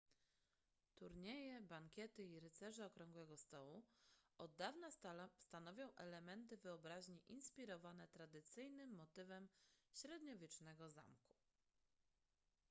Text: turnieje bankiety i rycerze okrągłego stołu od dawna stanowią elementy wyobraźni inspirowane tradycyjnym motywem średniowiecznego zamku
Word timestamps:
turnieje 0.95 1.61
bankiety 1.61 2.23
i 2.25 2.39
rycerze 2.39 2.85
okrągłego 2.85 3.37
stołu 3.37 3.83
od 4.37 4.55
dawna 4.55 4.89
stanowią 5.37 5.93
elementy 5.95 6.57
wyobraźni 6.57 7.21
inspirowane 7.27 8.07
tradycyjnym 8.07 8.89
motywem 8.95 9.47
średniowiecznego 9.93 10.89
zamku 10.89 11.33